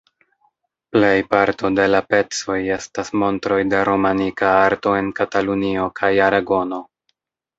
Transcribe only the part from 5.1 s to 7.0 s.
Katalunio kaj Aragono.